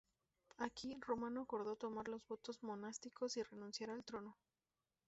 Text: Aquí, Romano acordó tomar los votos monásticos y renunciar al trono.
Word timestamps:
Aquí, 0.57 0.97
Romano 0.99 1.41
acordó 1.41 1.75
tomar 1.75 2.07
los 2.07 2.25
votos 2.27 2.63
monásticos 2.63 3.37
y 3.37 3.43
renunciar 3.43 3.91
al 3.91 4.03
trono. 4.03 4.35